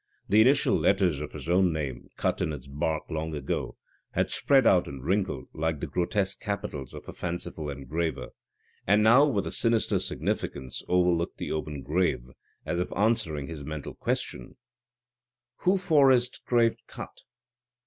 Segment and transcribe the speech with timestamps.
[0.27, 3.77] The initial letters of his own name, cut in its bark long ago,
[4.13, 8.29] had spread out and wrinkled like the grotesque capitals of a fanciful engraver,
[8.87, 12.31] and now with a sinister significance overlooked the open grave,
[12.65, 14.55] as if answering his mental question,
[15.57, 17.21] "Who for is t' grave cut?"